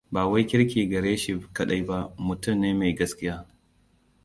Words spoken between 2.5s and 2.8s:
ne